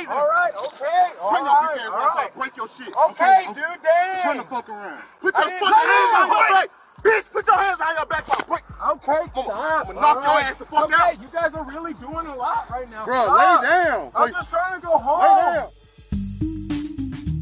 tasing. 0.00 0.16
All 0.16 0.28
right, 0.28 0.54
okay, 0.72 1.04
all 1.20 1.32
your 1.32 1.44
right, 1.44 1.60
bitch 1.60 1.80
ass 1.80 1.90
right. 1.90 2.00
back 2.00 2.14
right. 2.14 2.26
up. 2.26 2.34
Break 2.34 2.56
your 2.56 2.68
shit. 2.68 2.88
Okay, 2.88 3.12
okay 3.12 3.46
dude, 3.52 3.80
damn. 3.84 4.22
Turn 4.22 4.36
the 4.38 4.44
fuck 4.44 4.68
around. 4.68 5.02
Put 5.20 5.34
your 5.36 5.50
fucking 5.60 5.88
hands 5.92 6.12
on 6.16 6.26
your 6.28 6.46
back. 6.54 6.68
Bitch, 7.00 7.32
put 7.32 7.46
your 7.46 7.56
hands 7.56 7.78
behind 7.78 7.96
your 7.96 8.06
back 8.06 8.24
break. 8.46 8.64
Okay, 8.80 9.12
I'm, 9.12 9.30
stop. 9.30 9.48
I'ma 9.48 9.92
knock 10.00 10.16
right. 10.16 10.24
your 10.24 10.40
ass 10.40 10.56
the 10.56 10.64
fuck 10.64 10.84
okay, 10.84 10.94
out. 11.00 11.20
you 11.20 11.28
guys 11.32 11.54
are 11.54 11.64
really 11.64 11.94
doing 11.94 12.26
a 12.26 12.36
lot 12.36 12.68
right 12.70 12.90
now. 12.90 13.04
Bro, 13.04 13.24
Stop. 13.24 13.38
lay 13.38 13.68
down. 13.68 14.10
I'm 14.14 14.32
just 14.32 14.50
trying 14.50 14.80
to 14.80 14.86
go 14.86 14.92
lay 14.92 15.02
home. 15.02 15.54
down. 15.54 15.68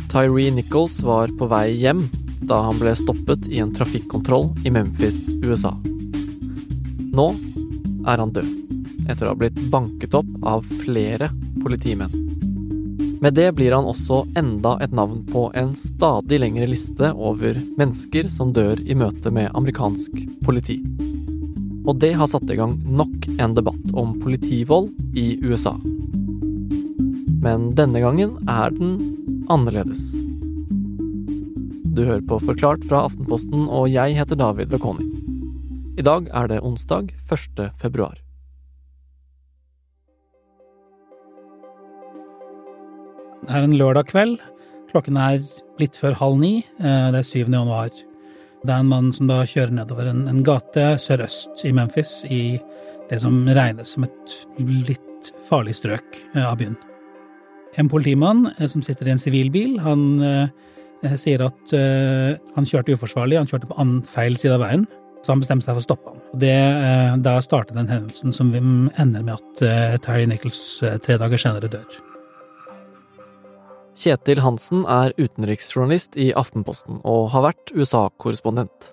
Tyree 0.09 0.51
Nichols 0.51 1.01
var 1.01 1.29
på 1.39 1.47
vei 1.47 1.75
hjem 1.77 2.09
da 2.49 2.63
han 2.65 2.79
ble 2.81 2.95
stoppet 2.97 3.49
i 3.51 3.59
en 3.61 3.75
trafikkontroll 3.75 4.55
i 4.65 4.71
Memphis, 4.73 5.27
USA. 5.45 5.75
Nå 7.19 7.27
er 8.09 8.23
han 8.23 8.33
død, 8.33 8.49
etter 9.11 9.27
å 9.27 9.35
ha 9.35 9.41
blitt 9.43 9.59
banket 9.73 10.17
opp 10.17 10.31
av 10.49 10.65
flere 10.87 11.29
politimenn. 11.61 12.28
Med 13.21 13.35
det 13.35 13.53
blir 13.59 13.75
han 13.75 13.87
også 13.89 14.21
enda 14.39 14.77
et 14.83 14.93
navn 14.95 15.25
på 15.27 15.49
en 15.59 15.73
stadig 15.75 16.39
lengre 16.39 16.69
liste 16.71 17.11
over 17.13 17.57
mennesker 17.79 18.29
som 18.31 18.53
dør 18.55 18.79
i 18.79 18.95
møte 18.95 19.33
med 19.35 19.51
amerikansk 19.59 20.21
politi. 20.47 20.79
Og 21.89 21.99
det 21.99 22.13
har 22.21 22.31
satt 22.31 22.47
i 22.53 22.59
gang 22.59 22.77
nok 22.87 23.27
en 23.41 23.57
debatt 23.59 23.91
om 23.99 24.15
politivold 24.23 24.93
i 25.19 25.33
USA. 25.43 25.75
Men 27.43 27.73
denne 27.79 28.05
gangen 28.05 28.37
er 28.47 28.71
den 28.77 28.95
annerledes. 29.51 30.13
Du 31.91 32.05
hører 32.05 32.23
på 32.23 32.39
Forklart 32.45 32.87
fra 32.87 33.03
Aftenposten, 33.09 33.67
og 33.67 33.91
jeg 33.91 34.15
heter 34.15 34.39
David 34.39 34.71
Vekoni. 34.71 35.09
I 35.99 36.07
dag 36.07 36.31
er 36.31 36.53
det 36.53 36.63
onsdag 36.63 37.11
1. 37.27 37.65
februar. 37.83 38.28
Det 43.47 43.55
er 43.55 43.65
en 43.65 43.77
lørdag 43.79 44.09
kveld. 44.11 44.37
Klokken 44.91 45.19
er 45.21 45.43
litt 45.81 45.97
før 45.99 46.17
halv 46.19 46.39
ni. 46.41 46.53
Eh, 46.81 47.11
Det 47.13 47.21
er 47.21 47.23
7. 47.23 47.53
januar. 47.53 47.91
Det 48.65 48.73
er 48.75 48.81
en 48.81 48.89
mann 48.91 49.13
som 49.13 49.29
da 49.29 49.45
kjører 49.47 49.71
nedover 49.73 50.09
en, 50.11 50.27
en 50.29 50.43
gate 50.43 50.99
sørøst 50.99 51.65
i 51.65 51.73
Memphis, 51.73 52.25
i 52.27 52.59
det 53.09 53.21
som 53.23 53.47
regnes 53.47 53.95
som 53.95 54.05
et 54.05 54.35
litt 54.59 55.31
farlig 55.49 55.77
strøk 55.79 56.19
eh, 56.35 56.45
av 56.45 56.59
byen. 56.59 56.77
En 57.79 57.89
politimann 57.89 58.49
eh, 58.59 58.67
som 58.67 58.83
sitter 58.83 59.09
i 59.09 59.15
en 59.15 59.23
sivilbil, 59.23 59.79
han 59.85 60.03
eh, 60.23 61.15
sier 61.17 61.47
at 61.47 61.73
eh, 61.79 62.35
han 62.57 62.67
kjørte 62.67 62.99
uforsvarlig, 62.99 63.39
han 63.39 63.47
kjørte 63.47 63.71
på 63.71 63.79
annen 63.79 64.03
feil 64.03 64.37
side 64.37 64.59
av 64.59 64.67
veien, 64.67 64.89
så 65.23 65.33
han 65.35 65.41
bestemte 65.45 65.67
seg 65.67 65.79
for 65.79 65.85
å 65.85 65.87
stoppe 65.87 66.11
ham. 66.11 66.21
Og 66.35 66.43
det, 66.43 66.59
eh, 66.59 67.15
da 67.23 67.39
startet 67.45 67.79
den 67.79 67.89
hendelsen 67.95 68.35
som 68.35 68.51
ender 68.59 69.23
med 69.23 69.39
at 69.39 70.03
Terry 70.03 70.27
Nichols 70.27 70.83
tre 71.07 71.17
dager 71.23 71.39
senere 71.39 71.71
dør. 71.71 72.03
Kjetil 73.99 74.39
Hansen 74.45 74.85
er 74.87 75.11
utenriksjournalist 75.19 76.15
i 76.23 76.29
Aftenposten 76.39 77.01
og 77.03 77.33
har 77.33 77.49
vært 77.49 77.73
USA-korrespondent. 77.75 78.93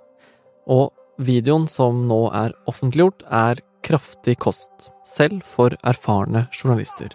Og 0.66 0.96
videoen 1.22 1.68
som 1.70 2.00
nå 2.10 2.24
er 2.34 2.56
offentliggjort, 2.66 3.22
er 3.30 3.62
kraftig 3.86 4.40
kost, 4.42 4.90
selv 5.06 5.46
for 5.46 5.78
erfarne 5.86 6.48
journalister. 6.50 7.14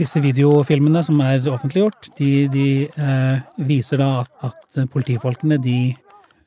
Disse 0.00 0.24
videofilmene 0.24 1.04
som 1.04 1.20
er 1.20 1.44
offentliggjort, 1.52 2.14
de, 2.16 2.32
de 2.48 2.68
eh, 2.88 3.44
viser 3.68 4.00
da 4.00 4.10
at, 4.24 4.32
at 4.48 4.88
politifolkene 4.88 5.60
de 5.60 5.92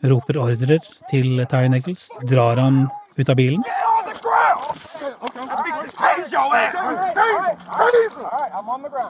roper 0.09 0.41
ordrer 0.41 0.81
til 1.11 1.45
Terry 1.45 1.69
Nichols, 1.69 2.09
drar 2.27 2.57
han 2.59 2.87
ut 3.17 3.29
av 3.29 3.37
bilen. 3.39 3.63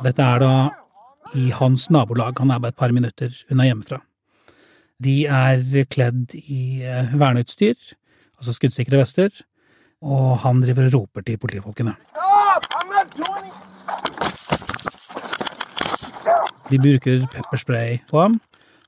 Dette 0.04 0.24
er 0.24 0.44
da 0.44 0.54
i 1.34 1.50
hans 1.56 1.90
nabolag, 1.94 2.38
han 2.40 2.52
er 2.52 2.62
bare 2.62 2.74
et 2.76 2.80
par 2.80 2.94
minutter 2.94 3.34
unna 3.52 3.68
hjemmefra. 3.68 4.02
De 5.04 5.24
er 5.26 5.86
kledd 5.92 6.36
i 6.38 6.84
eh, 6.86 7.16
verneutstyr, 7.18 7.76
altså 8.38 8.54
skuddsikre 8.56 9.00
vester, 9.02 9.32
og 10.04 10.38
han 10.44 10.62
driver 10.62 10.90
og 10.90 10.96
roper 10.98 11.26
til 11.26 11.40
politifolkene. 11.42 11.96
De 16.70 16.80
bruker 16.80 17.26
pepperspray 17.34 18.00
på 18.10 18.22
ham. 18.22 18.40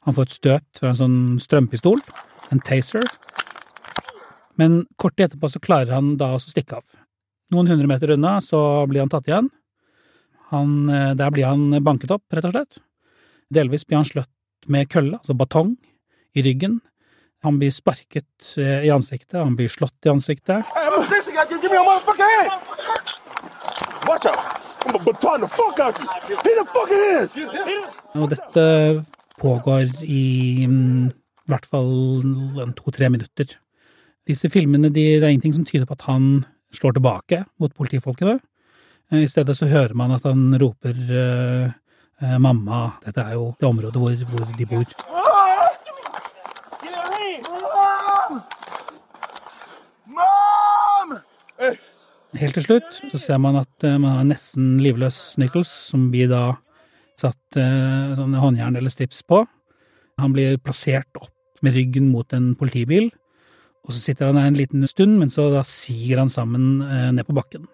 Han 0.06 0.16
får 0.16 0.28
et 0.28 0.36
støt 0.36 0.80
fra 0.80 0.92
en 0.92 1.00
sånn 1.00 1.20
strømpistol, 1.42 2.02
en 2.54 2.62
taser. 2.64 3.06
Men 4.60 4.86
kort 4.98 5.18
tid 5.18 5.30
etterpå 5.30 5.50
så 5.52 5.62
klarer 5.64 5.96
han 5.98 6.16
da 6.20 6.34
å 6.36 6.42
stikke 6.42 6.80
av. 6.80 6.86
Noen 7.54 7.70
hundre 7.70 7.90
meter 7.90 8.16
unna 8.16 8.38
så 8.42 8.60
blir 8.90 9.04
han 9.04 9.12
tatt 9.12 9.28
igjen. 9.30 9.50
Han, 10.54 10.90
eh, 10.90 11.14
der 11.18 11.32
blir 11.32 11.46
han 11.46 11.84
banket 11.84 12.12
opp, 12.16 12.24
rett 12.34 12.48
og 12.48 12.56
slett. 12.56 12.80
Delvis 13.54 13.86
blir 13.86 14.00
han 14.00 14.08
slått 14.08 14.70
med 14.72 14.90
kølle, 14.90 15.20
altså 15.20 15.36
batong, 15.38 15.76
i 16.36 16.42
ryggen. 16.46 16.80
Han 17.44 17.60
blir 17.60 17.72
sparket 17.74 18.56
eh, 18.58 18.88
i 18.88 18.94
ansiktet, 18.94 19.38
han 19.38 19.56
blir 19.58 19.70
slått 19.70 20.06
i 20.06 20.10
ansiktet. 20.10 20.66
Hands. 26.90 27.38
Og 28.16 28.30
dette 28.32 28.66
pågår 29.42 29.92
i 30.06 30.66
i 31.46 31.52
hvert 31.54 31.68
fall 31.70 32.74
to-tre 32.78 33.10
minutter. 33.14 33.52
Disse 34.26 34.50
filmene, 34.50 34.90
de, 34.90 35.06
det 35.20 35.24
er 35.24 35.34
ingenting 35.34 35.54
som 35.54 35.66
tyder 35.66 35.86
på 35.86 35.98
at 36.00 36.08
han 36.10 36.46
slår 36.74 36.98
tilbake 36.98 37.44
mot 37.62 37.74
politifolkene. 37.78 38.40
Eh, 39.12 39.24
I 39.24 39.30
stedet 39.30 39.58
så 39.58 39.70
hører 39.70 39.94
man 39.94 40.16
at 40.16 40.26
han 40.26 40.56
roper 40.62 40.96
eh, 40.96 41.74
eh, 42.22 42.38
'mamma'. 42.38 42.98
Dette 43.06 43.22
er 43.22 43.34
jo 43.38 43.54
det 43.60 43.70
området 43.70 44.02
hvor, 44.02 44.16
hvor 44.32 44.58
de 44.58 44.66
bor. 44.66 44.86
Helt 52.36 52.58
til 52.58 52.66
slutt 52.66 52.98
så 53.12 53.18
ser 53.20 53.38
man 53.40 53.62
at 53.62 53.84
eh, 53.88 53.98
man 53.98 54.18
har 54.18 54.26
nesten 54.28 54.80
livløs 54.84 55.38
Nichols, 55.40 55.70
som 55.92 56.10
blir 56.12 56.28
da 56.32 56.58
satt 57.20 57.60
eh, 57.60 58.16
sånne 58.18 58.42
håndjern 58.42 58.76
eller 58.76 58.92
strips 58.92 59.22
på. 59.24 59.46
Han 60.20 60.34
blir 60.36 60.58
plassert 60.60 61.22
opp 61.22 61.32
med 61.64 61.78
ryggen 61.78 62.10
mot 62.12 62.34
en 62.36 62.52
politibil, 62.60 63.08
og 63.86 63.94
så 63.94 64.02
sitter 64.02 64.30
han 64.30 64.40
der 64.40 64.50
en 64.50 64.58
liten 64.58 64.86
stund, 64.90 65.20
men 65.22 65.30
så 65.30 65.48
da 65.54 65.62
siger 65.68 66.24
han 66.24 66.32
sammen 66.34 66.82
eh, 66.82 67.12
ned 67.14 67.28
på 67.28 67.36
bakken. 67.38 67.68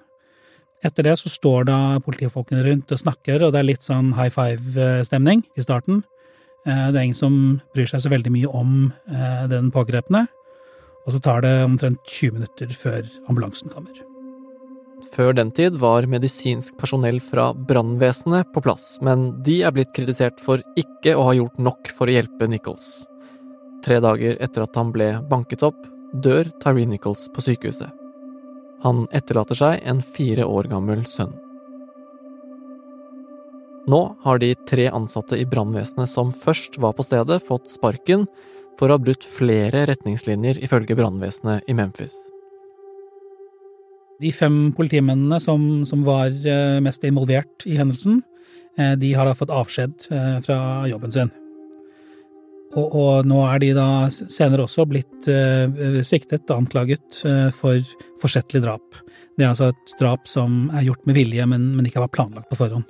Etter 0.84 1.06
det 1.06 1.14
så 1.22 1.30
står 1.30 1.68
da 1.70 1.78
politifolkene 2.04 2.66
rundt 2.66 2.92
og 2.92 3.00
snakker, 3.00 3.46
og 3.46 3.54
det 3.54 3.62
er 3.62 3.70
litt 3.70 3.86
sånn 3.86 4.12
high 4.18 4.34
five-stemning 4.34 5.46
i 5.56 5.64
starten. 5.64 6.04
Eh, 6.66 6.92
Det 6.92 6.98
er 6.98 7.04
ingen 7.08 7.18
som 7.18 7.62
bryr 7.74 7.88
seg 7.88 8.04
så 8.04 8.12
veldig 8.12 8.34
mye 8.34 8.50
om 8.50 8.94
eh, 9.08 9.48
den 9.48 9.72
pågrepne, 9.72 10.28
og 11.06 11.14
så 11.16 11.22
tar 11.22 11.46
det 11.46 11.54
omtrent 11.66 12.02
20 12.06 12.40
minutter 12.40 12.74
før 12.76 13.06
ambulansen 13.30 13.72
kommer. 13.74 13.94
Før 15.12 15.34
den 15.36 15.50
tid 15.52 15.80
var 15.82 16.06
medisinsk 16.08 16.78
personell 16.80 17.20
fra 17.24 17.52
brannvesenet 17.54 18.52
på 18.54 18.62
plass, 18.64 18.98
men 19.02 19.32
de 19.44 19.62
er 19.66 19.74
blitt 19.76 19.94
kritisert 19.96 20.40
for 20.44 20.62
ikke 20.78 21.16
å 21.18 21.26
ha 21.30 21.34
gjort 21.36 21.58
nok 21.58 21.90
for 21.98 22.08
å 22.08 22.16
hjelpe 22.16 22.48
Nichols. 22.48 23.06
Tre 23.82 23.98
dager 24.04 24.38
etter 24.40 24.64
at 24.68 24.78
han 24.78 24.94
ble 24.94 25.16
banket 25.30 25.66
opp, 25.66 25.80
dør 26.14 26.50
Tyree 26.64 26.90
Nichols 26.90 27.28
på 27.34 27.44
sykehuset. 27.46 27.92
Han 28.82 29.06
etterlater 29.14 29.58
seg 29.58 29.82
en 29.86 30.02
fire 30.02 30.48
år 30.50 30.70
gammel 30.72 31.06
sønn. 31.10 31.34
Nå 33.90 34.02
har 34.24 34.42
de 34.42 34.54
tre 34.70 34.88
ansatte 34.94 35.38
i 35.42 35.46
brannvesenet 35.50 36.10
som 36.10 36.34
først 36.34 36.78
var 36.82 36.94
på 36.98 37.06
stedet, 37.06 37.42
fått 37.46 37.72
sparken 37.72 38.28
for 38.80 38.90
å 38.90 38.98
ha 38.98 39.02
brutt 39.02 39.26
flere 39.26 39.86
retningslinjer 39.90 40.62
ifølge 40.66 40.98
brannvesenet 40.98 41.69
i 41.69 41.75
Memphis. 41.78 42.14
De 44.22 44.30
fem 44.34 44.69
politimennene 44.78 45.40
som, 45.42 45.81
som 45.90 46.06
var 46.06 46.30
eh, 46.30 46.78
mest 46.84 47.06
involvert 47.07 47.66
i 47.66 47.78
hendelsen, 47.80 48.22
eh, 48.78 48.94
de 49.02 49.16
har 49.18 49.25
da 49.25 49.34
fått 49.38 49.54
avskjed 49.54 50.12
eh, 50.14 50.36
fra 50.46 50.60
jobben 50.92 51.16
sin. 51.16 51.34
Og, 52.71 52.94
og 52.95 53.27
nå 53.27 53.41
er 53.50 53.59
de 53.59 53.71
da 53.75 53.88
senere 54.12 54.63
også 54.63 54.85
blitt 54.88 55.27
eh, 55.31 56.00
siktet 56.07 56.47
og 56.47 56.62
anklaget 56.62 57.19
eh, 57.27 57.50
for 57.56 57.83
forsettlig 58.21 58.63
drap. 58.63 59.01
Det 59.35 59.44
er 59.44 59.51
altså 59.51 59.71
et 59.73 59.94
drap 60.00 60.29
som 60.29 60.69
er 60.75 60.85
gjort 60.88 61.03
med 61.09 61.19
vilje, 61.19 61.47
men, 61.51 61.71
men 61.75 61.88
ikke 61.89 62.03
var 62.06 62.13
planlagt 62.15 62.51
på 62.51 62.59
forhånd. 62.62 62.88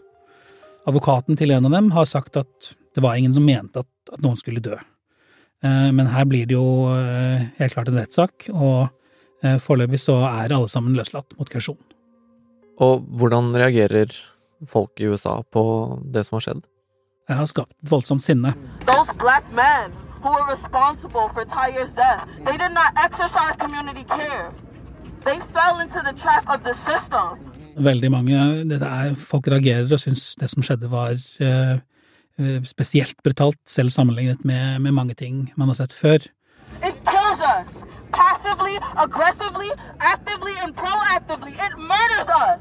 Advokaten 0.90 1.38
til 1.38 1.54
en 1.56 1.66
av 1.70 1.74
dem 1.74 1.92
har 1.96 2.10
sagt 2.10 2.38
at 2.38 2.74
det 2.96 3.04
var 3.06 3.18
ingen 3.18 3.34
som 3.34 3.46
mente 3.48 3.82
at, 3.82 3.90
at 4.14 4.22
noen 4.22 4.38
skulle 4.40 4.64
dø. 4.64 4.78
Eh, 5.64 5.92
Men 5.94 6.10
her 6.10 6.26
blir 6.26 6.48
det 6.50 6.58
jo 6.58 6.90
eh, 6.94 7.48
helt 7.60 7.76
klart 7.76 7.92
en 7.92 8.00
rettssak, 8.02 8.50
og 8.54 8.90
eh, 9.46 9.58
foreløpig 9.62 10.02
så 10.02 10.18
er 10.30 10.54
alle 10.56 10.70
sammen 10.72 10.98
løslatt 10.98 11.38
mot 11.38 11.50
kausjon. 11.50 11.80
Og 12.82 13.06
hvordan 13.20 13.54
reagerer 13.54 14.14
folk 14.68 15.02
i 15.02 15.10
USA 15.10 15.40
på 15.54 15.64
det 16.14 16.26
som 16.26 16.40
har 16.40 16.48
skjedd? 16.48 16.66
Det 17.32 17.38
har 17.38 17.46
skapt 17.48 17.72
voldsomt 17.90 18.24
sinne. 18.24 18.50
Those 18.88 19.14
black 19.20 19.46
men 19.56 19.94
who 20.22 20.30
were 20.36 20.48
responsible 20.56 21.28
for 21.34 21.44
Tyre's 21.58 21.92
death. 21.96 22.28
They 22.48 22.58
did 22.64 22.74
not 22.80 22.90
exercise 23.06 23.56
community 23.64 24.04
care. 24.04 24.52
They 25.28 25.38
fell 25.56 25.80
into 25.84 26.00
the 26.08 26.14
trap 26.24 26.44
of 26.54 26.60
the 26.68 26.76
system. 26.90 27.30
Veldig 27.78 28.12
mange 28.12 28.36
det 28.70 28.82
er, 28.82 29.16
Folk 29.16 29.48
reagerer 29.48 29.88
og 29.94 30.00
syns 30.00 30.36
det 30.36 30.50
som 30.52 30.64
skjedde 30.64 30.92
var 30.92 31.16
eh, 31.40 31.80
eh, 32.40 32.64
spesielt 32.68 33.16
brutalt, 33.24 33.62
selv 33.68 33.90
sammenlignet 33.90 34.46
med, 34.46 34.80
med 34.80 34.92
mange 34.92 35.14
ting 35.14 35.54
man 35.56 35.72
har 35.72 35.76
sett 35.80 35.94
før. 35.94 36.28
It 36.90 36.98
kills 37.08 37.40
us. 37.56 37.72
Passively, 38.12 38.76
aggressively, 39.06 39.72
actively, 40.00 40.56
and 40.64 40.76
proactively. 40.76 41.54
It 41.66 41.74
murders 41.80 42.30
us. 42.48 42.60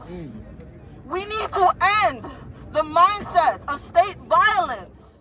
We 1.14 1.20
need 1.34 1.48
to 1.58 1.66
end 2.06 2.22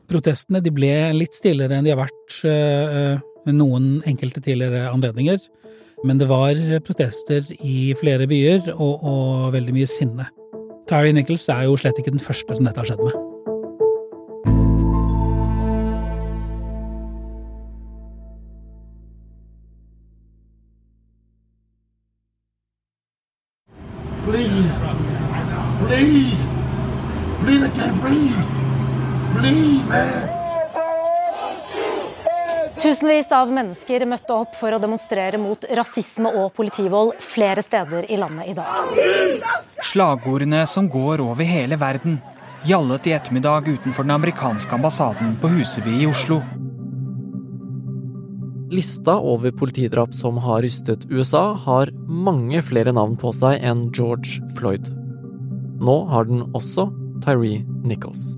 Protestene 0.09 0.61
ble 0.73 0.93
litt 1.13 1.37
stillere 1.37 1.77
enn 1.77 1.85
de 1.85 1.93
har 1.93 2.01
vært 2.01 2.39
eh, 2.49 3.21
ved 3.45 3.57
noen 3.57 3.99
enkelte 4.09 4.41
tidligere 4.41 4.89
anledninger. 4.91 5.41
Men 6.07 6.21
det 6.21 6.29
var 6.29 6.55
protester 6.87 7.43
i 7.59 7.93
flere 7.99 8.27
byer, 8.29 8.71
og, 8.77 9.03
og 9.03 9.49
veldig 9.57 9.75
mye 9.75 9.89
sinne. 9.91 10.29
Tyree 10.89 11.13
Nichols 11.13 11.49
er 11.51 11.67
jo 11.67 11.75
slett 11.77 11.99
ikke 11.99 12.15
den 12.15 12.23
første 12.23 12.55
som 12.55 12.69
dette 12.69 12.81
har 12.81 12.87
skjedd 12.89 13.03
med. 13.03 13.28
Tusenvis 33.19 33.35
av 33.35 33.49
mennesker 33.51 34.03
møtte 34.07 34.31
opp 34.31 34.53
for 34.55 34.71
å 34.71 34.77
demonstrere 34.79 35.35
mot 35.41 35.65
rasisme 35.75 36.29
og 36.39 36.53
politivold 36.55 37.17
flere 37.19 37.59
steder 37.59 38.05
i 38.07 38.15
landet 38.15 38.47
i 38.47 38.53
dag. 38.55 38.93
Slagordene 39.89 40.61
som 40.63 40.87
går 40.87 41.19
over 41.19 41.43
hele 41.43 41.75
verden, 41.75 42.21
gjallet 42.63 43.09
i 43.11 43.15
ettermiddag 43.17 43.67
utenfor 43.67 44.07
den 44.07 44.15
amerikanske 44.15 44.71
ambassaden 44.71 45.35
på 45.41 45.51
Huseby 45.51 45.97
i 45.99 46.07
Oslo. 46.07 46.39
Lista 48.71 49.17
over 49.19 49.51
politidrap 49.51 50.15
som 50.15 50.39
har 50.39 50.63
rystet 50.63 51.03
USA, 51.11 51.57
har 51.67 51.91
mange 52.07 52.63
flere 52.63 52.95
navn 52.95 53.19
på 53.19 53.35
seg 53.35 53.59
enn 53.59 53.89
George 53.91 54.39
Floyd. 54.55 54.87
Nå 55.83 56.01
har 56.07 56.31
den 56.31 56.47
også 56.53 56.87
Tyree 57.27 57.65
Nichols. 57.83 58.29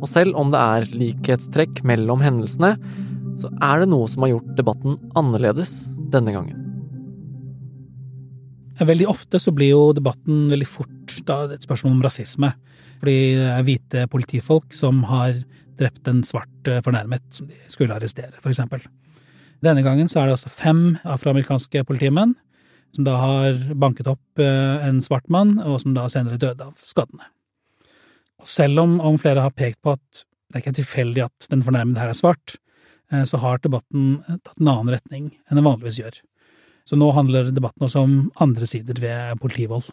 Og 0.00 0.08
selv 0.08 0.40
om 0.40 0.56
det 0.56 0.68
er 0.72 0.92
likhetstrekk 1.04 1.84
mellom 1.84 2.24
hendelsene, 2.24 2.78
så 3.40 3.50
er 3.62 3.82
det 3.82 3.90
noe 3.90 4.06
som 4.10 4.24
har 4.24 4.34
gjort 4.34 4.54
debatten 4.58 4.98
annerledes 5.18 5.74
denne 6.12 6.34
gangen. 6.34 6.60
Veldig 8.74 9.06
ofte 9.06 9.38
så 9.38 9.52
blir 9.54 9.70
jo 9.70 9.82
debatten 9.94 10.48
veldig 10.50 10.66
fort 10.66 11.18
da, 11.28 11.44
et 11.54 11.62
spørsmål 11.62 11.94
om 11.94 12.02
rasisme. 12.04 12.50
Fordi 12.98 13.18
det 13.38 13.50
er 13.52 13.66
hvite 13.66 14.06
politifolk 14.10 14.74
som 14.74 15.02
har 15.10 15.36
drept 15.78 16.08
en 16.10 16.22
svart 16.26 16.70
eh, 16.70 16.82
fornærmet 16.84 17.22
som 17.34 17.48
de 17.50 17.58
skulle 17.70 17.94
arrestere, 17.94 18.34
eksempel. 18.42 18.82
Denne 19.64 19.82
gangen 19.84 20.10
så 20.10 20.20
er 20.20 20.28
det 20.28 20.36
altså 20.38 20.52
fem 20.52 20.82
afroamerikanske 21.02 21.84
politimenn 21.88 22.34
som 22.94 23.06
da 23.06 23.16
har 23.18 23.58
banket 23.78 24.08
opp 24.10 24.42
eh, 24.42 24.86
en 24.86 25.00
svart 25.02 25.26
mann, 25.32 25.56
og 25.62 25.80
som 25.82 25.94
da 25.96 26.06
senere 26.10 26.38
døde 26.38 26.66
av 26.66 26.78
skadene. 26.86 27.26
Og 28.42 28.50
selv 28.50 28.82
om, 28.84 28.98
om 29.02 29.18
flere 29.18 29.42
har 29.42 29.54
pekt 29.54 29.80
på 29.82 29.96
at 29.96 30.22
det 30.22 30.58
er 30.58 30.62
ikke 30.62 30.78
tilfeldig 30.78 31.24
at 31.24 31.48
den 31.50 31.64
fornærmede 31.66 32.02
her 32.02 32.12
er 32.12 32.18
svart, 32.18 32.54
eh, 32.54 32.63
så 33.28 33.40
har 33.42 33.60
debatten 33.62 34.22
tatt 34.28 34.60
en 34.60 34.70
annen 34.70 34.94
retning 34.96 35.26
enn 35.48 35.58
den 35.58 35.66
vanligvis 35.66 36.00
gjør. 36.00 36.16
Så 36.84 36.96
nå 37.00 37.10
handler 37.16 37.52
debatten 37.54 37.86
også 37.86 38.02
om 38.04 38.16
andre 38.44 38.66
sider 38.68 38.98
ved 39.00 39.40
politivold. 39.40 39.86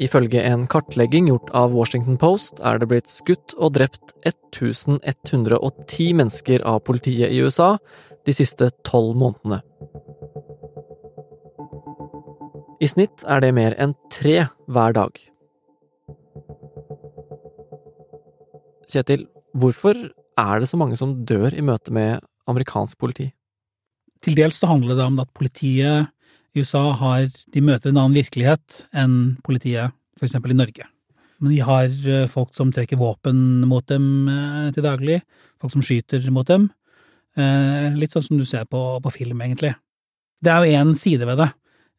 Ifølge 0.00 0.40
en 0.48 0.64
kartlegging 0.70 1.26
gjort 1.28 1.50
av 1.52 1.74
Washington 1.76 2.16
Post 2.20 2.60
er 2.64 2.78
det 2.80 2.88
blitt 2.88 3.10
skutt 3.12 3.52
og 3.58 3.74
drept 3.76 4.14
1110 4.24 6.14
mennesker 6.16 6.64
av 6.64 6.80
politiet 6.86 7.28
i 7.28 7.42
USA 7.44 7.74
de 8.24 8.32
siste 8.32 8.70
tolv 8.88 9.18
månedene. 9.20 9.60
I 12.80 12.88
snitt 12.88 13.26
er 13.28 13.44
det 13.44 13.52
mer 13.52 13.76
enn 13.76 13.92
tre 14.08 14.46
hver 14.72 14.96
dag. 14.96 15.20
Kjetil, 18.88 19.28
hvorfor 19.52 20.00
er 20.40 20.62
det 20.62 20.70
så 20.70 20.78
mange 20.80 20.96
som 20.98 21.18
dør 21.26 21.54
i 21.54 21.64
møte 21.64 21.92
med 21.94 22.24
amerikansk 22.50 22.98
politi? 23.00 23.30
Til 24.24 24.36
dels 24.36 24.58
så 24.60 24.68
handler 24.70 24.98
det 24.98 25.06
om 25.06 25.20
at 25.22 25.30
politiet 25.36 26.10
i 26.50 26.60
USA 26.64 26.90
har 26.98 27.28
De 27.54 27.62
møter 27.62 27.92
en 27.92 28.00
annen 28.00 28.16
virkelighet 28.18 28.84
enn 28.92 29.38
politiet 29.46 29.94
eksempel 30.20 30.52
i 30.52 30.58
Norge. 30.58 30.84
Men 31.40 31.54
de 31.54 31.60
har 31.64 31.88
eh, 31.88 32.28
folk 32.28 32.52
som 32.56 32.72
trekker 32.74 33.00
våpen 33.00 33.62
mot 33.68 33.86
dem 33.88 34.28
eh, 34.28 34.68
til 34.76 34.84
daglig, 34.84 35.20
folk 35.60 35.72
som 35.72 35.84
skyter 35.84 36.26
mot 36.34 36.48
dem. 36.48 36.68
Eh, 37.38 37.96
litt 37.96 38.12
sånn 38.12 38.26
som 38.26 38.40
du 38.40 38.44
ser 38.48 38.66
på, 38.68 38.82
på 39.00 39.14
film, 39.14 39.40
egentlig. 39.40 39.72
Det 40.44 40.52
er 40.52 40.60
jo 40.64 40.80
én 40.82 40.92
side 40.98 41.28
ved 41.28 41.40
det. 41.40 41.50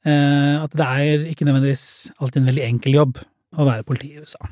At 0.02 0.74
det 0.74 0.86
er 0.86 1.28
ikke 1.30 1.46
nødvendigvis 1.46 2.10
alltid 2.18 2.42
en 2.42 2.48
veldig 2.50 2.64
enkel 2.66 2.96
jobb 2.96 3.20
å 3.22 3.68
være 3.68 3.86
politi 3.86 4.16
i 4.16 4.24
USA. 4.24 4.50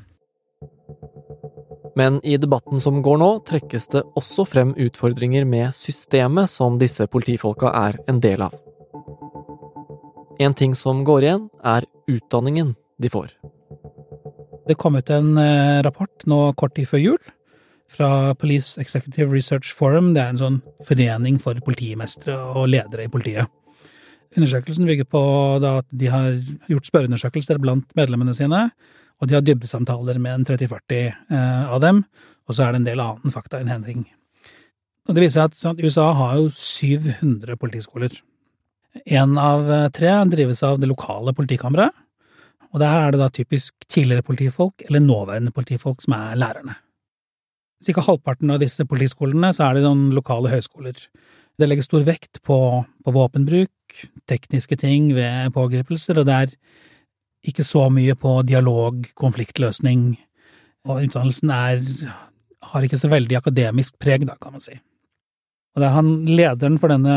Men 1.97 2.19
i 2.25 2.37
debatten 2.37 2.79
som 2.79 3.01
går 3.05 3.17
nå, 3.21 3.29
trekkes 3.47 3.87
det 3.93 4.03
også 4.19 4.45
frem 4.47 4.73
utfordringer 4.77 5.45
med 5.45 5.75
systemet 5.77 6.51
som 6.51 6.77
disse 6.81 7.07
politifolka 7.09 7.71
er 7.85 7.99
en 8.11 8.21
del 8.23 8.45
av. 8.45 8.55
En 10.39 10.53
ting 10.55 10.75
som 10.77 11.03
går 11.03 11.25
igjen, 11.25 11.49
er 11.65 11.87
utdanningen 12.07 12.75
de 13.01 13.11
får. 13.11 13.33
Det 14.69 14.77
kom 14.77 14.95
ut 14.99 15.09
en 15.09 15.33
rapport 15.83 16.25
nå 16.29 16.39
kort 16.59 16.75
tid 16.77 16.87
før 16.87 17.01
jul 17.01 17.21
fra 17.89 18.35
Police 18.37 18.79
Executive 18.81 19.33
Research 19.33 19.73
Forum. 19.73 20.13
Det 20.13 20.21
er 20.21 20.33
en 20.33 20.41
sånn 20.41 20.59
forening 20.85 21.39
for 21.41 21.57
politimestere 21.65 22.37
og 22.53 22.69
ledere 22.69 23.07
i 23.07 23.11
politiet. 23.11 23.49
Undersøkelsen 24.37 24.85
bygger 24.85 25.07
på 25.09 25.21
at 25.65 25.87
de 25.89 26.09
har 26.13 26.35
gjort 26.69 26.85
spørreundersøkelser 26.85 27.57
blant 27.61 27.89
medlemmene 27.97 28.35
sine, 28.37 28.67
og 29.19 29.27
de 29.27 29.35
har 29.35 29.43
dybdesamtaler 29.43 30.19
med 30.21 30.39
en 30.39 30.47
30-40 30.47 31.35
av 31.69 31.81
dem, 31.83 32.03
og 32.47 32.55
så 32.55 32.65
er 32.65 32.73
det 32.73 32.81
en 32.81 32.87
del 32.87 33.03
annen 33.03 33.33
faktainnhenting. 33.35 34.05
Og 35.09 35.15
det 35.15 35.25
viser 35.25 35.49
seg 35.57 35.73
at 35.73 35.83
USA 35.83 36.11
har 36.15 36.37
jo 36.37 36.49
700 36.53 37.57
politiskoler. 37.59 38.13
Én 39.05 39.35
av 39.41 39.67
tre 39.93 40.11
drives 40.31 40.61
av 40.65 40.79
det 40.81 40.89
lokale 40.89 41.33
politikammeret, 41.37 41.93
og 42.69 42.81
der 42.83 42.93
er 42.93 43.13
det 43.13 43.21
da 43.21 43.29
typisk 43.33 43.73
tidligere 43.89 44.25
politifolk 44.25 44.83
eller 44.85 45.01
nåværende 45.01 45.53
politifolk 45.53 46.03
som 46.05 46.13
er 46.17 46.37
lærerne. 46.37 46.75
Cirka 47.85 48.03
halvparten 48.05 48.51
av 48.53 48.59
disse 48.61 48.85
politiskolene 48.85 49.53
så 49.55 49.69
er 49.69 49.77
det 49.77 49.85
noen 49.85 50.09
lokale 50.13 50.51
høyskoler. 50.51 50.97
Det 51.59 51.67
legger 51.67 51.85
stor 51.85 52.03
vekt 52.07 52.41
på, 52.45 52.57
på 53.05 53.13
våpenbruk, 53.15 54.03
tekniske 54.29 54.77
ting 54.79 55.09
ved 55.15 55.53
pågripelser, 55.55 56.19
og 56.19 56.27
det 56.29 56.35
er 56.35 56.53
ikke 57.45 57.63
så 57.63 57.85
mye 57.93 58.15
på 58.19 58.39
dialog, 58.47 59.05
konfliktløsning, 59.17 60.11
og 60.87 61.05
utdannelsen 61.05 61.51
er, 61.53 61.83
har 62.71 62.85
ikke 62.85 62.99
så 62.99 63.11
veldig 63.11 63.39
akademisk 63.39 63.99
preg, 64.01 64.25
da, 64.27 64.35
kan 64.41 64.55
man 64.55 64.63
si. 64.63 64.75
Og 65.75 65.81
det 65.81 65.87
er 65.87 65.95
han 65.95 66.09
lederen 66.27 66.79
for 66.81 66.91
denne 66.91 67.15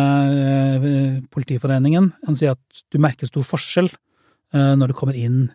eh, 0.77 1.19
politiforeningen, 1.33 2.13
han 2.27 2.39
sier 2.39 2.55
at 2.55 2.85
du 2.93 3.01
merker 3.03 3.31
stor 3.31 3.47
forskjell 3.49 3.89
eh, 3.91 4.75
når 4.79 4.93
du 4.93 4.97
kommer 4.99 5.19
inn 5.19 5.47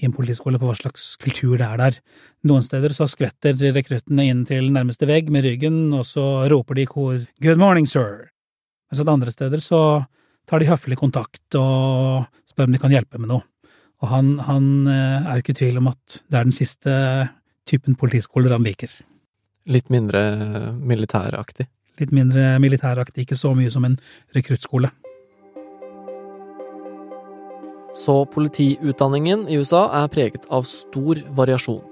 i 0.00 0.08
en 0.08 0.14
politiskole 0.16 0.58
på 0.58 0.66
hva 0.66 0.74
slags 0.74 1.12
kultur 1.22 1.54
det 1.60 1.68
er 1.68 1.78
der. 1.78 1.98
Noen 2.48 2.64
steder 2.66 2.94
så 2.96 3.06
skvetter 3.10 3.54
rekruttene 3.76 4.26
inn 4.26 4.42
til 4.48 4.72
nærmeste 4.74 5.06
vegg 5.06 5.30
med 5.32 5.46
ryggen, 5.46 5.84
og 5.94 6.04
så 6.08 6.48
roper 6.50 6.78
de 6.78 6.86
i 6.86 6.90
kor 6.90 7.20
Good 7.44 7.60
morning, 7.60 7.86
sir. 7.86 8.32
Mens 8.90 9.04
andre 9.06 9.32
steder 9.32 9.62
så 9.62 10.02
tar 10.48 10.60
de 10.60 10.68
høflig 10.68 10.98
kontakt 11.00 11.56
og 11.56 12.26
spør 12.50 12.68
om 12.68 12.74
de 12.74 12.82
kan 12.82 12.92
hjelpe 12.92 13.20
med 13.20 13.30
noe. 13.30 13.46
Og 14.02 14.10
han, 14.10 14.34
han 14.42 14.66
er 14.90 15.36
jo 15.36 15.44
ikke 15.44 15.54
i 15.54 15.60
tvil 15.62 15.78
om 15.78 15.92
at 15.92 16.22
det 16.26 16.38
er 16.38 16.48
den 16.48 16.56
siste 16.56 16.94
typen 17.70 17.94
politiskoler 17.98 18.56
han 18.56 18.66
liker. 18.66 18.90
Litt 19.70 19.92
mindre 19.94 20.22
militæraktig? 20.74 21.68
Litt 22.00 22.10
mindre 22.10 22.56
militæraktig, 22.58 23.26
ikke 23.26 23.38
så 23.38 23.52
mye 23.54 23.70
som 23.70 23.86
en 23.86 23.98
rekruttskole. 24.34 24.90
Så 27.94 28.24
politiutdanningen 28.32 29.46
i 29.52 29.58
USA 29.60 29.84
er 30.02 30.10
preget 30.10 30.48
av 30.50 30.64
stor 30.66 31.20
variasjon. 31.36 31.82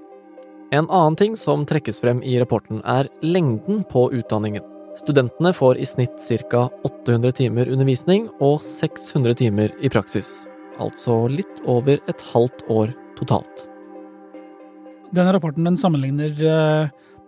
En 0.73 0.87
annen 0.87 1.17
ting 1.19 1.35
som 1.37 1.65
trekkes 1.67 2.01
frem 2.01 2.23
i 2.25 2.37
rapporten, 2.41 2.81
er 2.87 3.11
lengden 3.21 3.83
på 3.91 4.07
utdanningen. 4.15 4.65
Studentene 4.97 5.53
får 5.55 5.77
i 5.79 5.87
snitt 5.87 6.17
ca. 6.49 6.67
800 6.83 7.31
timer 7.37 7.69
undervisning 7.71 8.27
og 8.39 8.59
600 8.65 9.37
timer 9.43 9.75
i 9.79 9.91
praksis. 9.93 10.41
Altså 10.81 11.25
litt 11.29 11.61
over 11.69 12.01
et 12.09 12.25
halvt 12.33 12.65
år 12.73 12.95
totalt. 13.19 13.67
Denne 15.11 15.35
rapporten 15.35 15.67
den 15.67 15.77
sammenligner 15.77 16.33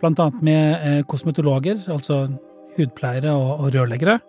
blant 0.03 0.19
annet 0.19 0.43
med 0.43 1.05
kosmetologer, 1.11 1.79
altså 1.91 2.25
hudpleiere 2.77 3.33
og, 3.35 3.69
rørleggere. 3.73 4.19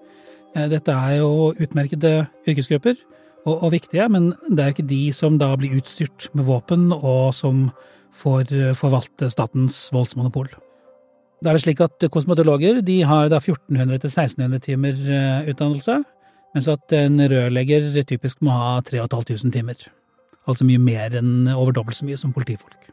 Eh, 0.54 0.68
dette 0.70 0.94
er 0.94 1.18
jo 1.20 1.52
utmerkede 1.52 2.26
yrkesgrupper 2.46 2.96
og, 3.44 3.56
og, 3.56 3.70
viktige, 3.74 4.06
men 4.12 4.32
det 4.48 4.64
er 4.64 4.74
ikke 4.74 4.88
de 4.88 5.02
som 5.16 5.38
da 5.40 5.50
blir 5.58 5.76
utstyrt 5.80 6.30
med 6.34 6.46
våpen, 6.48 6.90
og 6.94 7.34
som 7.36 7.68
får 8.14 8.52
forvalte 8.78 9.26
statens 9.32 9.88
voldsmonopol. 9.92 10.52
Da 11.42 11.50
er 11.50 11.58
det 11.58 11.64
slik 11.64 11.80
at 11.82 12.04
kosmetologer 12.14 12.78
de 12.86 13.00
har 13.04 13.26
da 13.28 13.40
1400-1600 13.42 14.62
timer 14.64 15.00
utdannelse, 15.50 15.98
mens 16.54 16.70
at 16.70 16.94
en 16.94 17.18
rørlegger 17.18 18.04
typisk 18.06 18.42
må 18.46 18.54
ha 18.54 18.80
3500 18.86 19.54
timer. 19.54 19.86
Altså 20.48 20.66
mye 20.68 20.80
mer 20.82 21.16
enn 21.18 21.48
over 21.54 21.74
dobbelt 21.74 21.98
så 21.98 22.06
mye 22.06 22.20
som 22.20 22.34
politifolk. 22.34 22.90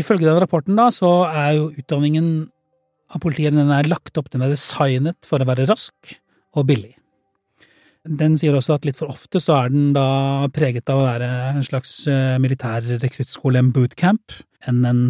Ifølge 0.00 0.26
den 0.26 0.40
rapporten 0.40 0.78
da, 0.78 0.88
så 0.94 1.26
er 1.28 1.58
jo 1.58 1.70
utdanningen 1.74 2.48
av 3.10 3.22
politiet 3.22 3.56
den 3.56 3.72
er 3.74 3.88
lagt 3.90 4.16
opp, 4.18 4.30
den 4.32 4.44
er 4.46 4.52
designet 4.52 5.18
for 5.26 5.42
å 5.42 5.48
være 5.48 5.66
rask 5.70 6.14
og 6.56 6.66
billig. 6.70 6.94
Den 8.06 8.38
sier 8.40 8.56
også 8.56 8.78
at 8.78 8.86
litt 8.88 8.96
for 8.96 9.12
ofte 9.12 9.42
så 9.42 9.58
er 9.58 9.72
den 9.74 9.90
da 9.92 10.48
preget 10.54 10.88
av 10.88 11.02
å 11.02 11.08
være 11.08 11.28
en 11.50 11.66
slags 11.66 11.98
eh, 12.08 12.38
militær 12.40 12.86
rekruttskole, 13.02 13.60
en 13.60 13.74
bootcamp, 13.76 14.38
enn 14.64 14.80
en 14.88 15.02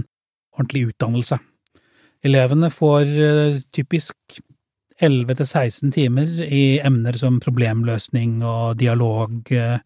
ordentlig 0.56 0.88
utdannelse. 0.90 1.38
Elevene 2.26 2.72
får 2.74 3.12
eh, 3.14 3.60
typisk 3.72 4.40
11 5.00 5.38
til 5.40 5.46
16 5.48 5.92
timer 5.96 6.30
i 6.44 6.78
emner 6.84 7.16
som 7.16 7.40
problemløsning 7.42 8.40
og 8.44 8.78
dialog 8.80 9.52
eh, 9.56 9.78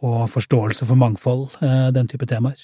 og 0.00 0.30
forståelse 0.32 0.86
for 0.88 0.96
mangfold, 0.96 1.58
den 1.92 2.06
type 2.08 2.24
temaer. 2.24 2.56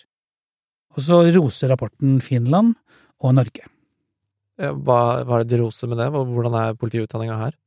Og 0.97 1.03
så 1.05 1.19
roser 1.35 1.69
rapporten 1.69 2.15
Finland 2.25 2.73
og 3.21 3.35
Norge. 3.37 3.67
Hva, 4.57 5.01
hva 5.29 5.43
er 5.43 5.45
det 5.45 5.53
de 5.53 5.61
roser 5.61 5.91
med 5.91 6.01
det? 6.01 6.09
Hvordan 6.15 6.57
er 6.57 6.79
politiutdanninga 6.81 7.37
her? 7.43 7.59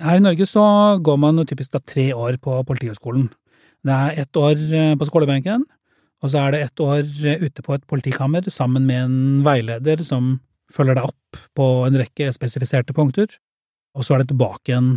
Her 0.00 0.20
i 0.20 0.22
Norge 0.22 0.46
så 0.48 0.62
går 1.02 1.18
man 1.20 1.40
jo 1.40 1.44
typisk 1.48 1.74
da 1.74 1.82
tre 1.82 2.06
år 2.14 2.38
på 2.40 2.54
Politihøgskolen. 2.68 3.26
Det 3.84 3.96
er 3.96 4.22
ett 4.22 4.36
år 4.36 4.56
eh, 4.56 4.94
på 5.00 5.08
skolebenken, 5.08 5.64
og 6.20 6.32
så 6.32 6.44
er 6.44 6.54
det 6.54 6.62
ett 6.66 6.82
år 6.84 7.02
eh, 7.02 7.42
ute 7.42 7.64
på 7.64 7.74
et 7.74 7.84
politikammer 7.88 8.46
sammen 8.52 8.86
med 8.88 9.02
en 9.02 9.44
veileder 9.44 10.04
som 10.06 10.38
følger 10.72 10.96
deg 10.96 11.10
opp 11.10 11.40
på 11.56 11.68
en 11.88 11.98
rekke 12.00 12.30
spesifiserte 12.32 12.94
punkter, 12.96 13.32
og 13.96 14.06
så 14.06 14.14
er 14.14 14.22
det 14.22 14.30
tilbake 14.32 14.72
igjen 14.72 14.92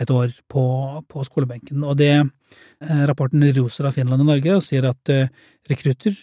et 0.00 0.12
år 0.12 0.34
på, 0.52 0.62
på 1.08 1.24
skolebenken. 1.24 1.80
Og 1.88 1.96
det 1.98 2.12
eh, 2.20 3.04
rapporten 3.08 3.42
roser 3.56 3.88
av 3.88 3.96
Finland 3.96 4.22
og 4.22 4.28
Norge 4.28 4.58
og 4.58 4.64
sier 4.64 4.86
at 4.90 5.12
rekrutter 5.66 6.14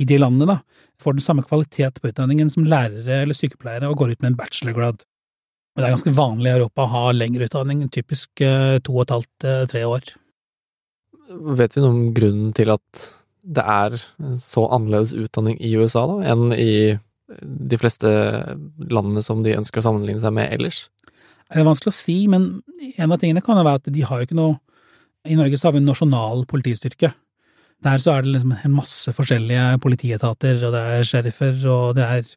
i 0.00 0.06
de 0.08 0.18
landene, 0.18 0.56
da, 0.56 0.84
får 1.00 1.16
den 1.16 1.24
samme 1.24 1.44
kvalitet 1.46 2.00
på 2.00 2.10
utdanningen 2.10 2.50
som 2.50 2.66
lærere 2.66 3.22
eller 3.22 3.36
sykepleiere 3.36 3.90
og 3.90 3.98
går 4.00 4.14
ut 4.14 4.22
med 4.22 4.32
en 4.32 4.38
bachelorgrad. 4.38 5.04
Og 5.74 5.82
det 5.82 5.88
er 5.88 5.94
ganske 5.96 6.14
vanlig 6.14 6.50
i 6.50 6.54
Europa 6.54 6.84
å 6.84 6.92
ha 6.92 7.04
lengre 7.14 7.48
utdanning, 7.48 7.82
typisk 7.94 8.42
eh, 8.46 8.78
to 8.84 8.94
og 8.94 9.06
et 9.06 9.14
halvt, 9.16 9.46
eh, 9.50 9.64
tre 9.70 9.82
år. 9.90 10.12
Vet 11.58 11.74
vi 11.74 11.82
noe 11.82 11.94
om 11.94 12.04
grunnen 12.14 12.52
til 12.54 12.70
at 12.74 13.08
det 13.44 13.64
er 13.64 13.96
så 14.40 14.68
annerledes 14.72 15.12
utdanning 15.18 15.58
i 15.60 15.74
USA 15.76 16.04
da, 16.08 16.20
enn 16.32 16.54
i 16.56 16.94
de 17.34 17.78
fleste 17.80 18.08
landene 18.78 19.22
som 19.24 19.42
de 19.44 19.56
ønsker 19.56 19.82
å 19.82 19.88
sammenligne 19.88 20.22
seg 20.22 20.34
med 20.36 20.52
ellers? 20.54 20.84
Det 21.50 21.60
er 21.60 21.66
vanskelig 21.66 21.92
å 21.92 21.96
si, 21.96 22.16
men 22.30 22.48
en 22.96 23.12
av 23.12 23.20
tingene 23.20 23.42
kan 23.44 23.58
være 23.60 23.82
at 23.82 23.92
de 23.92 24.06
har 24.06 24.20
jo 24.20 24.28
ikke 24.28 24.38
noe 24.38 24.58
I 25.28 25.36
Norge 25.38 25.56
så 25.56 25.68
har 25.68 25.76
vi 25.76 25.80
en 25.80 25.88
nasjonal 25.88 26.42
politistyrke. 26.48 27.14
Der 27.84 28.00
så 28.00 28.14
er 28.14 28.24
det 28.24 28.34
liksom 28.34 28.52
en 28.56 28.76
masse 28.76 29.12
forskjellige 29.12 29.78
politietater, 29.80 30.58
og 30.66 30.74
det 30.74 30.82
er 30.98 31.08
sheriffer, 31.08 31.56
og 31.68 31.96
det 31.96 32.04
er 32.04 32.28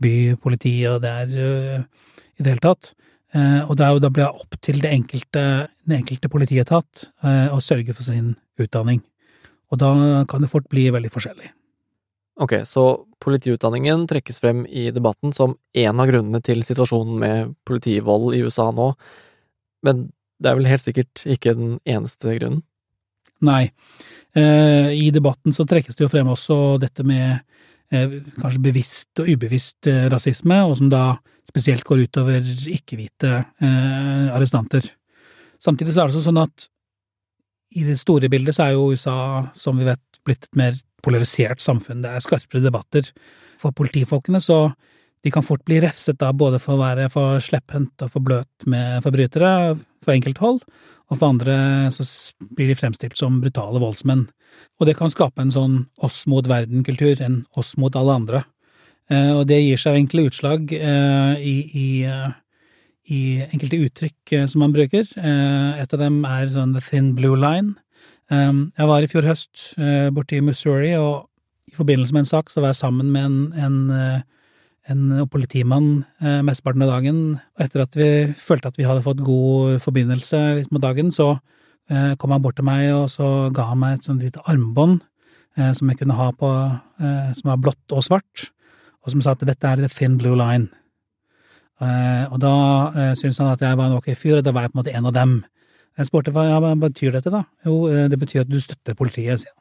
bypoliti, 0.00 0.74
og 0.88 1.02
det 1.04 1.12
er 1.22 1.34
uh, 1.36 2.08
i 2.36 2.42
det 2.42 2.54
hele 2.54 2.64
tatt. 2.64 2.92
Uh, 3.36 3.68
og 3.68 3.76
da, 3.76 3.92
da 4.00 4.08
blir 4.08 4.24
det 4.24 4.42
opp 4.44 4.56
til 4.64 4.80
det 4.82 4.92
enkelte, 4.96 5.44
den 5.84 6.00
enkelte 6.00 6.32
politietat 6.32 7.06
uh, 7.24 7.52
å 7.52 7.60
sørge 7.64 7.96
for 7.96 8.08
sin 8.08 8.34
utdanning. 8.60 9.00
Og 9.70 9.80
da 9.84 9.92
kan 10.28 10.42
det 10.42 10.50
fort 10.50 10.68
bli 10.72 10.88
veldig 10.92 11.12
forskjellig. 11.12 11.52
Ok, 12.40 12.54
så 12.64 12.84
politiutdanningen 13.20 14.06
trekkes 14.08 14.40
frem 14.40 14.62
i 14.66 14.88
debatten 14.96 15.34
som 15.36 15.58
en 15.76 16.00
av 16.00 16.08
grunnene 16.08 16.40
til 16.44 16.62
situasjonen 16.64 17.18
med 17.20 17.52
politivold 17.68 18.32
i 18.36 18.40
USA 18.46 18.70
nå, 18.72 18.94
men 19.84 20.06
det 20.40 20.48
er 20.48 20.56
vel 20.56 20.70
helt 20.70 20.84
sikkert 20.84 21.24
ikke 21.28 21.52
den 21.58 21.74
eneste 21.84 22.38
grunnen? 22.38 22.62
Nei. 23.44 23.70
Eh, 24.36 24.88
I 24.96 25.10
debatten 25.12 25.52
så 25.56 25.66
trekkes 25.68 25.96
det 25.96 26.04
jo 26.04 26.10
frem 26.12 26.28
også 26.32 26.78
dette 26.80 27.04
med 27.04 27.40
eh, 27.92 28.18
kanskje 28.40 28.64
bevisst 28.64 29.20
og 29.20 29.28
ubevisst 29.28 29.88
eh, 29.88 30.08
rasisme, 30.12 30.62
og 30.64 30.76
som 30.80 30.90
da 30.92 31.04
spesielt 31.48 31.84
går 31.84 32.04
utover 32.06 32.44
ikke-hvite 32.70 33.30
arrestanter. 34.30 34.84
Samtidig 35.58 35.96
så 35.96 36.04
er 36.04 36.12
det 36.12 36.22
sånn 36.22 36.38
at 36.38 36.68
i 37.74 37.82
det 37.86 37.96
store 37.98 38.30
bildet 38.30 38.54
så 38.54 38.68
er 38.68 38.76
jo 38.76 38.92
USA, 38.94 39.16
som 39.56 39.80
vi 39.80 39.88
vet, 39.88 40.02
blitt 40.26 40.46
et 40.46 40.58
mer 40.58 40.78
polarisert 41.04 41.62
samfunn. 41.62 42.02
Det 42.04 42.12
er 42.12 42.24
skarpere 42.24 42.64
debatter. 42.64 43.10
For 43.60 43.76
politifolkene 43.76 44.40
så 44.42 44.70
de 45.20 45.32
kan 45.32 45.44
fort 45.44 45.64
bli 45.68 45.80
refset 45.84 46.16
da 46.20 46.30
både 46.32 46.60
for 46.62 46.76
å 46.76 46.80
være 46.80 47.10
for 47.12 47.42
slepphendt 47.44 48.06
og 48.06 48.12
for 48.14 48.24
bløt 48.24 48.68
med 48.70 49.02
forbrytere 49.04 49.74
for 50.00 50.14
enkelte 50.14 50.40
hold, 50.40 50.62
og 51.10 51.18
for 51.18 51.34
andre 51.34 51.56
så 51.92 52.06
blir 52.56 52.70
de 52.70 52.78
fremstilt 52.78 53.18
som 53.20 53.40
brutale 53.42 53.82
voldsmenn. 53.82 54.28
Og 54.80 54.88
det 54.88 54.96
kan 54.96 55.12
skape 55.12 55.42
en 55.42 55.52
sånn 55.52 55.76
oss 56.00 56.22
mot 56.30 56.46
verden-kultur, 56.48 57.20
en 57.20 57.42
oss 57.58 57.74
mot 57.80 57.96
alle 57.98 58.16
andre. 58.22 58.42
Eh, 59.10 59.32
og 59.34 59.44
det 59.50 59.58
gir 59.60 59.80
seg 59.80 59.98
egentlig 59.98 60.28
utslag 60.30 60.72
eh, 60.76 61.42
i, 61.42 61.56
i, 61.74 61.88
eh, 62.06 62.32
i 63.10 63.20
enkelte 63.48 63.82
uttrykk 63.86 64.34
som 64.50 64.64
man 64.64 64.74
bruker. 64.74 65.08
Et 65.18 65.94
av 65.96 66.00
dem 66.00 66.22
er 66.28 66.52
sånn 66.54 66.76
the 66.76 66.84
thin 66.84 67.12
blue 67.18 67.38
line. 67.38 67.74
Jeg 68.30 68.86
var 68.86 69.02
i 69.02 69.08
fjor 69.10 69.26
høst 69.26 69.72
borte 70.14 70.36
i 70.36 70.42
Missouri, 70.44 70.92
og 70.94 71.26
i 71.66 71.74
forbindelse 71.74 72.14
med 72.14 72.24
en 72.24 72.28
sak 72.30 72.50
så 72.50 72.62
var 72.62 72.70
jeg 72.70 72.82
sammen 72.82 73.10
med 73.10 73.24
en, 73.26 73.40
en 73.58 74.22
en 74.90 75.28
politimann 75.30 76.04
eh, 76.22 76.40
mesteparten 76.46 76.84
av 76.84 76.92
dagen. 76.94 77.20
Og 77.56 77.64
etter 77.64 77.84
at 77.84 77.96
vi 77.98 78.10
følte 78.38 78.70
at 78.70 78.80
vi 78.80 78.86
hadde 78.88 79.04
fått 79.04 79.22
god 79.24 79.78
forbindelse 79.84 80.40
med 80.70 80.82
dagen, 80.82 81.12
så 81.12 81.34
eh, 81.90 82.16
kom 82.18 82.34
han 82.34 82.42
bort 82.42 82.58
til 82.58 82.66
meg, 82.66 82.88
og 82.96 83.10
så 83.12 83.50
ga 83.54 83.68
han 83.70 83.80
meg 83.82 83.98
et 83.98 84.08
sånt 84.08 84.24
lite 84.24 84.42
armbånd 84.50 85.00
eh, 85.58 85.72
som 85.76 85.90
jeg 85.90 86.00
kunne 86.00 86.18
ha 86.18 86.30
på, 86.32 86.50
eh, 87.02 87.30
som 87.38 87.52
var 87.52 87.62
blått 87.62 87.96
og 87.96 88.04
svart, 88.06 88.50
og 89.04 89.14
som 89.14 89.24
sa 89.24 89.36
at 89.36 89.46
dette 89.46 89.66
er 89.66 89.82
the 89.82 89.90
thin 89.92 90.18
blue 90.20 90.38
line. 90.38 90.70
Eh, 91.80 92.26
og 92.28 92.40
da 92.42 92.54
eh, 92.90 93.14
syntes 93.18 93.40
han 93.40 93.54
at 93.54 93.62
jeg 93.64 93.78
var 93.78 93.90
en 93.90 94.00
ok 94.00 94.12
fyr, 94.16 94.40
og 94.40 94.44
da 94.46 94.54
var 94.56 94.66
jeg 94.66 94.74
på 94.74 94.78
en 94.78 94.82
måte 94.82 94.96
en 94.96 95.10
av 95.12 95.16
dem. 95.16 95.40
Jeg 95.98 96.08
spurte 96.08 96.32
hva 96.34 96.46
ja, 96.46 96.60
betyr 96.78 97.16
dette, 97.16 97.32
da? 97.32 97.44
Jo, 97.66 97.82
det 98.10 98.18
betyr 98.20 98.44
at 98.44 98.50
du 98.50 98.60
støtter 98.62 98.96
politiet, 98.98 99.42
sier 99.42 99.54
han. 99.54 99.60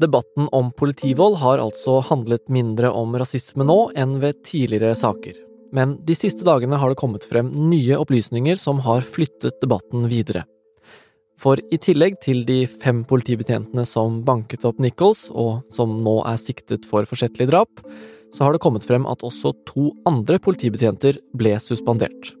Debatten 0.00 0.46
om 0.56 0.70
politivold 0.72 1.36
har 1.42 1.60
altså 1.60 1.98
handlet 2.08 2.46
mindre 2.48 2.88
om 2.96 3.12
rasisme 3.20 3.66
nå 3.68 3.90
enn 4.00 4.16
ved 4.22 4.38
tidligere 4.48 4.96
saker. 4.96 5.34
Men 5.76 5.98
de 6.06 6.16
siste 6.16 6.46
dagene 6.46 6.78
har 6.80 6.90
det 6.90 6.98
kommet 7.00 7.26
frem 7.28 7.50
nye 7.70 7.98
opplysninger 8.00 8.56
som 8.58 8.80
har 8.86 9.04
flyttet 9.04 9.60
debatten 9.60 10.08
videre. 10.10 10.46
For 11.40 11.60
i 11.72 11.78
tillegg 11.80 12.18
til 12.24 12.42
de 12.48 12.62
fem 12.68 13.02
politibetjentene 13.08 13.84
som 13.88 14.20
banket 14.26 14.64
opp 14.68 14.80
Nichols, 14.82 15.28
og 15.32 15.62
som 15.72 16.00
nå 16.04 16.18
er 16.28 16.40
siktet 16.40 16.88
for 16.88 17.08
forsettlig 17.08 17.48
drap, 17.48 17.84
så 18.34 18.44
har 18.44 18.54
det 18.54 18.62
kommet 18.62 18.86
frem 18.86 19.06
at 19.10 19.24
også 19.26 19.52
to 19.68 19.90
andre 20.08 20.38
politibetjenter 20.42 21.18
ble 21.36 21.56
suspendert. 21.62 22.34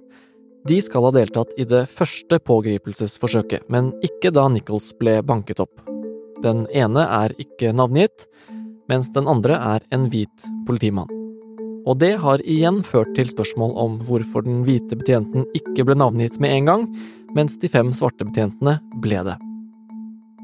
De 0.68 0.76
skal 0.84 1.06
ha 1.06 1.12
deltatt 1.16 1.54
i 1.56 1.64
det 1.64 1.86
første 1.88 2.36
pågripelsesforsøket, 2.44 3.64
men 3.72 3.94
ikke 4.04 4.32
da 4.36 4.44
Nichols 4.52 4.90
ble 5.00 5.20
banket 5.24 5.62
opp. 5.64 5.72
Den 6.44 6.66
ene 6.72 7.06
er 7.06 7.34
ikke 7.40 7.72
navngitt, 7.76 8.26
mens 8.90 9.08
den 9.14 9.28
andre 9.30 9.56
er 9.56 9.86
en 9.94 10.08
hvit 10.12 10.48
politimann. 10.68 11.08
Og 11.88 11.96
det 12.02 12.18
har 12.20 12.42
igjen 12.44 12.82
ført 12.84 13.14
til 13.16 13.28
spørsmål 13.30 13.72
om 13.80 14.00
hvorfor 14.04 14.44
den 14.44 14.64
hvite 14.66 14.98
betjenten 15.00 15.48
ikke 15.56 15.86
ble 15.88 15.96
navngitt 15.96 16.36
med 16.42 16.58
en 16.58 16.68
gang, 16.68 16.88
mens 17.36 17.56
de 17.62 17.70
fem 17.72 17.94
svarte 17.96 18.26
betjentene 18.28 18.80
ble 19.00 19.24
det. 19.30 19.38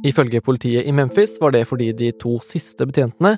Ifølge 0.05 0.43
politiet 0.45 0.85
i 0.87 0.93
Memphis 0.93 1.39
var 1.41 1.55
det 1.55 1.65
fordi 1.71 1.93
de 1.97 2.13
to 2.21 2.37
siste 2.45 2.85
betjentene 2.89 3.37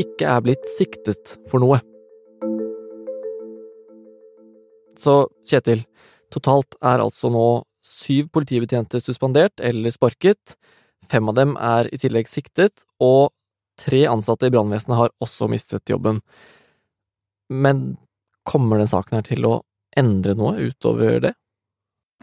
ikke 0.00 0.24
er 0.24 0.42
blitt 0.44 0.64
siktet 0.72 1.36
for 1.50 1.60
noe. 1.62 1.82
Så 4.98 5.28
Kjetil, 5.46 5.84
totalt 6.32 6.78
er 6.80 7.04
altså 7.04 7.30
nå 7.30 7.46
syv 7.84 8.32
politibetjenter 8.34 9.02
suspendert 9.02 9.60
eller 9.64 9.92
sparket, 9.94 10.56
Fem 11.08 11.28
av 11.30 11.36
dem 11.38 11.54
er 11.56 11.88
i 11.88 11.98
tillegg 12.00 12.28
siktet, 12.28 12.82
og 13.00 13.30
tre 13.80 14.02
ansatte 14.10 14.48
i 14.48 14.52
brannvesenet 14.52 14.98
har 14.98 15.12
også 15.24 15.48
mistet 15.48 15.88
jobben. 15.88 16.20
Men 17.48 17.96
kommer 18.48 18.80
den 18.80 18.90
saken 18.90 19.20
her 19.20 19.24
til 19.28 19.46
å 19.48 19.54
endre 19.96 20.34
noe 20.36 20.68
utover 20.68 21.22
det? 21.24 21.32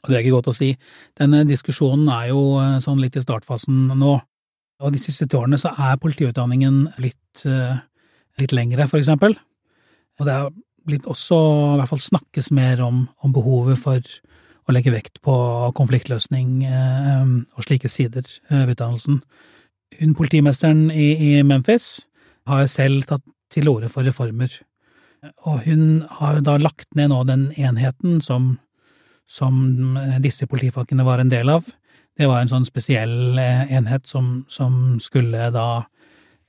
Det 0.06 0.16
er 0.16 0.24
ikke 0.24 0.38
godt 0.38 0.52
å 0.52 0.56
si. 0.56 0.72
Denne 1.18 1.44
diskusjonen 1.50 2.08
er 2.14 2.30
jo 2.32 2.46
eh, 2.62 2.78
sånn 2.84 3.02
litt 3.02 3.18
i 3.18 3.24
startfasen 3.24 3.90
nå, 3.98 4.14
og 4.84 4.92
de 4.92 5.02
siste 5.02 5.28
årene 5.38 5.58
så 5.62 5.72
er 5.72 6.02
politiutdanningen 6.04 6.82
litt 7.00 7.46
uh, 7.48 7.78
litt 8.42 8.52
lengre, 8.56 8.88
for 8.92 9.00
eksempel. 9.00 9.36
Og 10.20 10.28
det 10.28 10.34
er 10.36 10.50
blitt 10.86 11.08
også, 11.10 11.38
i 11.76 11.78
hvert 11.80 11.92
fall 11.92 12.04
snakkes 12.04 12.52
mer 12.56 12.84
om, 12.86 13.06
om 13.24 13.36
behovet 13.36 13.80
for 13.80 14.16
å 14.66 14.74
legge 14.74 14.94
vekt 14.94 15.22
på 15.26 15.36
konfliktløsning 15.78 16.66
eh, 16.66 17.32
og 17.56 17.66
slike 17.68 17.90
sider 17.92 18.26
ved 18.50 18.76
utdannelsen. 18.76 19.22
Hun 20.00 20.16
politimesteren 20.18 20.90
i, 20.92 21.12
i 21.16 21.32
Memphis 21.46 22.08
har 22.50 22.66
selv 22.72 23.06
tatt 23.10 23.24
til 23.54 23.70
orde 23.70 23.92
for 23.94 24.06
reformer, 24.08 24.52
og 25.46 25.64
hun 25.66 26.04
har 26.20 26.42
da 26.46 26.58
lagt 26.62 26.90
ned 26.98 27.12
nå 27.14 27.24
den 27.30 27.48
enheten 27.58 28.20
som, 28.26 28.56
som 29.27 29.98
disse 30.24 30.48
politifolkene 30.48 31.05
var 31.05 31.22
en 31.22 31.32
del 31.32 31.50
av. 31.50 31.65
Det 32.15 32.29
var 32.29 32.41
en 32.41 32.51
sånn 32.51 32.67
spesiell 32.67 33.39
enhet 33.39 34.08
som, 34.08 34.46
som 34.48 35.00
skulle 35.03 35.50
da 35.51 35.86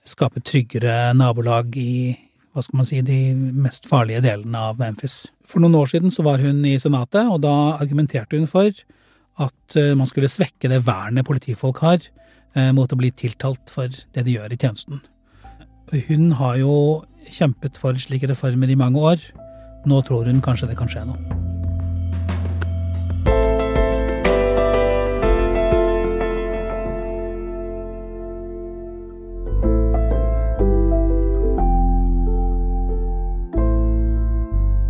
skape 0.07 0.43
tryggere 0.47 1.15
nabolag 1.17 1.75
i 1.81 2.15
hva 2.57 2.65
skal 2.65 2.81
man 2.81 2.89
si, 2.89 3.03
de 3.05 3.35
mest 3.37 3.85
farlige 3.89 4.23
delene 4.25 4.61
av 4.71 4.79
Memphis. 4.81 5.27
For 5.45 5.61
noen 5.61 5.77
år 5.77 5.91
siden 5.93 6.13
så 6.15 6.25
var 6.25 6.41
hun 6.41 6.63
i 6.65 6.79
Senatet, 6.81 7.29
og 7.29 7.43
da 7.45 7.77
argumenterte 7.77 8.39
hun 8.39 8.49
for 8.49 8.71
at 9.45 9.77
eh, 9.77 9.93
man 9.99 10.09
skulle 10.09 10.33
svekke 10.33 10.71
det 10.73 10.81
vernet 10.87 11.27
politifolk 11.29 11.83
har 11.85 12.01
eh, 12.01 12.73
mot 12.73 12.89
å 12.89 12.99
bli 12.99 13.13
tiltalt 13.13 13.69
for 13.73 13.93
det 13.93 14.25
de 14.25 14.39
gjør 14.39 14.57
i 14.57 14.61
tjenesten. 14.63 15.05
Hun 16.09 16.31
har 16.41 16.57
jo 16.63 16.73
kjempet 17.29 17.77
for 17.79 17.99
slike 18.01 18.33
reformer 18.33 18.73
i 18.73 18.79
mange 18.79 19.05
år. 19.05 19.21
Nå 19.87 20.01
tror 20.09 20.33
hun 20.33 20.41
kanskje 20.43 20.73
det 20.73 20.81
kan 20.81 20.91
skje 20.91 21.05
noe. 21.11 21.36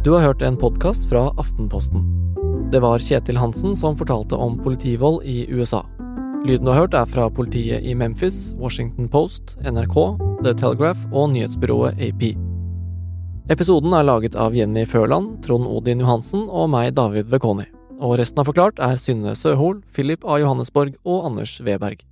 Du 0.07 0.13
har 0.13 0.21
hørt 0.23 0.43
en 0.43 0.57
podkast 0.57 1.09
fra 1.11 1.33
Aftenposten. 1.37 2.05
Det 2.71 2.79
var 2.79 3.03
Kjetil 3.03 3.41
Hansen 3.43 3.73
som 3.75 3.97
fortalte 3.99 4.39
om 4.39 4.55
politivold 4.63 5.25
i 5.27 5.49
USA. 5.51 5.81
Lyden 6.47 6.63
du 6.63 6.71
har 6.71 6.85
hørt, 6.85 6.95
er 6.95 7.11
fra 7.11 7.25
politiet 7.27 7.83
i 7.83 7.95
Memphis, 7.99 8.55
Washington 8.55 9.09
Post, 9.11 9.57
NRK, 9.67 9.99
The 10.45 10.55
Telegraph 10.55 11.03
og 11.11 11.33
nyhetsbyrået 11.35 11.99
AP. 11.99 12.23
Episoden 13.51 13.99
er 13.99 14.07
laget 14.07 14.39
av 14.39 14.55
Jenny 14.55 14.87
Førland, 14.87 15.41
Trond 15.43 15.67
Odin 15.67 16.07
Johansen 16.07 16.47
og 16.47 16.71
meg, 16.71 16.95
David 16.95 17.27
Vekoni. 17.35 17.67
Og 17.99 18.21
resten 18.23 18.45
av 18.45 18.47
Forklart 18.47 18.79
er 18.79 19.03
Synne 19.03 19.35
Søhol, 19.35 19.81
Philip 19.91 20.23
A. 20.23 20.39
Johannesborg 20.39 20.95
og 21.03 21.33
Anders 21.33 21.59
Weberg. 21.59 22.07